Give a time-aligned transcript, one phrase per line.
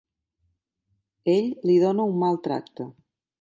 [1.33, 2.89] Ell li dona un mal tracte.